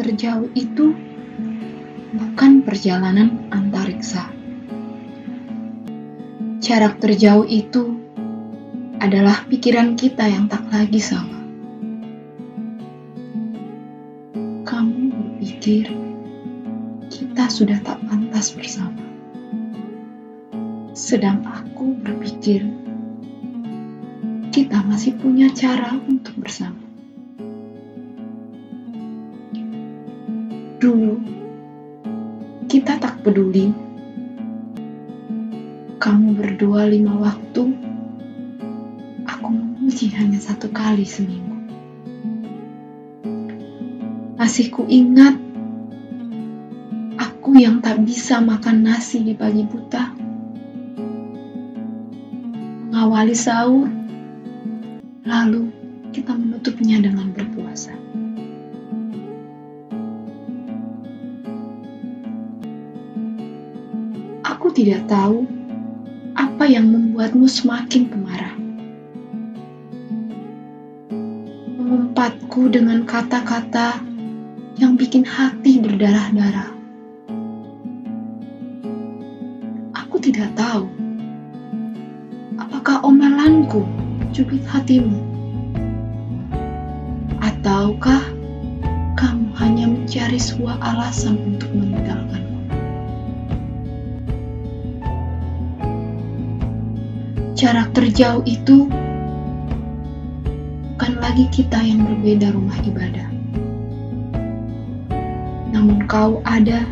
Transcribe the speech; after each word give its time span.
terjauh 0.00 0.48
itu 0.56 0.96
bukan 2.16 2.64
perjalanan 2.64 3.52
antariksa. 3.52 4.32
Jarak 6.64 7.04
terjauh 7.04 7.44
itu 7.44 8.00
adalah 8.96 9.44
pikiran 9.44 10.00
kita 10.00 10.24
yang 10.24 10.48
tak 10.48 10.64
lagi 10.72 11.04
sama. 11.04 11.36
Kamu 14.64 15.12
berpikir 15.12 15.92
kita 17.12 17.52
sudah 17.52 17.76
tak 17.84 18.00
pantas 18.00 18.56
bersama. 18.56 19.04
Sedang 20.96 21.44
aku 21.44 21.92
berpikir 22.00 22.64
kita 24.48 24.80
masih 24.80 25.20
punya 25.20 25.52
cara 25.52 25.92
untuk 26.00 26.40
bersama. 26.40 26.79
Dulu, 30.80 31.12
kita 32.64 32.96
tak 32.96 33.20
peduli. 33.20 33.68
Kamu 36.00 36.32
berdua 36.32 36.88
lima 36.88 37.20
waktu, 37.20 37.68
aku 39.28 39.46
memuji 39.52 40.08
hanya 40.16 40.40
satu 40.40 40.72
kali 40.72 41.04
seminggu. 41.04 41.52
Masih 44.40 44.72
ku 44.72 44.88
ingat, 44.88 45.36
aku 47.20 47.60
yang 47.60 47.84
tak 47.84 48.00
bisa 48.00 48.40
makan 48.40 48.80
nasi 48.80 49.20
di 49.20 49.36
pagi 49.36 49.68
buta. 49.68 50.16
Mengawali 52.88 53.36
sahur, 53.36 53.84
lalu 55.28 55.68
kita 56.16 56.32
menutupnya 56.32 57.04
dengan 57.04 57.28
berpuasa. 57.36 57.92
Tidak 64.70 65.02
tahu 65.10 65.44
apa 66.38 66.64
yang 66.64 66.88
membuatmu 66.94 67.44
semakin 67.44 68.06
pemarah. 68.06 68.54
Mengempatku 71.74 72.70
dengan 72.70 73.02
kata-kata 73.02 73.98
yang 74.78 74.94
bikin 74.94 75.26
hati 75.26 75.82
berdarah-darah. 75.82 76.70
Aku 80.06 80.16
tidak 80.22 80.54
tahu 80.54 80.86
apakah 82.56 83.02
omelanku 83.02 83.82
mencubit 84.22 84.62
hatimu? 84.70 85.18
Ataukah 87.42 88.22
kamu 89.18 89.50
hanya 89.58 89.90
mencari 89.90 90.38
sebuah 90.38 90.78
alasan 90.78 91.58
untuk 91.58 91.74
meninggalkanku? 91.74 92.29
Jarak 97.60 97.92
terjauh 97.92 98.40
itu 98.48 98.88
bukan 100.96 101.12
lagi 101.20 101.44
kita 101.52 101.76
yang 101.76 102.08
berbeda 102.08 102.56
rumah 102.56 102.72
ibadah. 102.80 103.28
Namun 105.68 106.08
kau 106.08 106.40
ada 106.48 106.88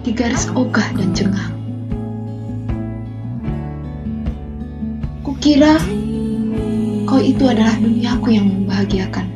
di 0.00 0.16
garis 0.16 0.48
ogah 0.56 0.88
dan 0.96 1.12
jengah. 1.12 1.52
Kukira 5.20 5.76
kau 7.04 7.20
itu 7.20 7.44
adalah 7.44 7.76
duniaku 7.76 8.32
yang 8.32 8.48
membahagiakan. 8.48 9.28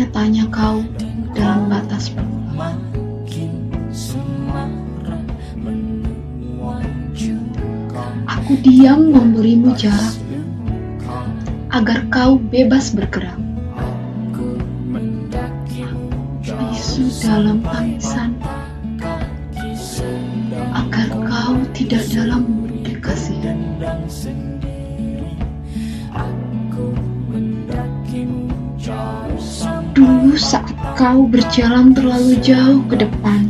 Nyatanya 0.00 0.48
kau 0.48 0.80
diam 8.60 9.08
memberimu 9.08 9.72
jarak 9.72 10.16
agar 11.72 12.04
kau 12.12 12.36
bebas 12.36 12.92
bergerak. 12.92 13.40
Bisu 16.44 17.08
dalam 17.24 17.64
tangisan 17.64 18.36
agar 20.76 21.08
kau 21.24 21.56
tidak 21.72 22.04
dalam 22.12 22.44
kasihan. 23.00 23.56
Dulu 29.96 30.36
saat 30.36 30.76
kau 31.00 31.24
berjalan 31.24 31.96
terlalu 31.96 32.36
jauh 32.44 32.84
ke 32.92 33.00
depan, 33.00 33.48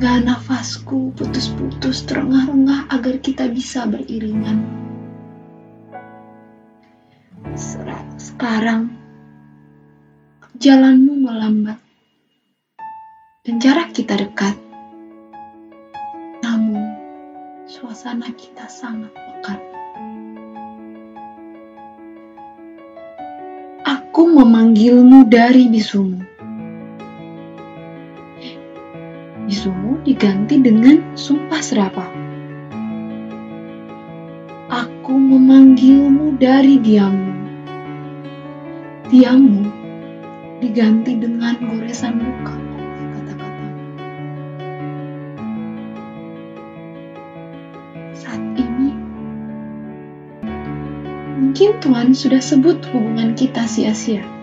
hingga 0.00 0.32
nafasku 0.32 1.12
putus-putus 1.12 2.08
terengah-engah 2.08 2.88
agar 2.88 3.20
kita 3.20 3.52
bisa 3.52 3.84
beriringan. 3.84 4.64
Sekarang 8.16 8.96
jalanmu 10.56 11.20
melambat 11.20 11.76
dan 13.44 13.60
jarak 13.60 13.92
kita 13.92 14.16
dekat. 14.16 14.56
Namun, 16.48 16.80
suasana 17.68 18.32
kita 18.32 18.72
sangat 18.72 19.12
pekat. 19.12 19.60
Aku 23.84 24.32
memanggilmu 24.32 25.28
dari 25.28 25.68
bisumu. 25.68 26.29
Bisumu 29.44 30.02
diganti 30.02 30.58
dengan 30.58 31.16
sumpah 31.16 31.62
serapa. 31.62 32.04
Aku 34.70 35.14
memanggilmu 35.14 36.36
dari 36.36 36.80
diammu. 36.80 37.32
Diammu 39.10 39.64
diganti 40.60 41.16
dengan 41.16 41.56
goresan 41.60 42.20
muka. 42.20 42.70
saat 48.20 48.42
ini. 48.60 48.92
Mungkin 51.40 51.80
Tuhan 51.80 52.12
sudah 52.12 52.44
sebut 52.44 52.84
hubungan 52.92 53.32
kita 53.32 53.64
sia-sia. 53.64 54.39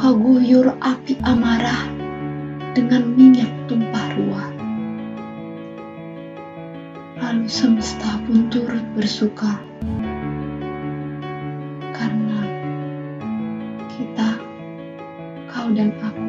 Kau 0.00 0.16
guyur 0.16 0.80
api 0.80 1.12
amarah 1.28 1.84
dengan 2.72 3.04
minyak 3.04 3.52
tumpah 3.68 4.16
ruah. 4.16 4.48
Lalu 7.20 7.44
semesta 7.44 8.16
pun 8.24 8.48
turut 8.48 8.80
bersuka 8.96 9.60
karena 11.92 12.40
kita, 13.92 14.40
kau 15.52 15.68
dan 15.68 15.92
aku 16.00 16.19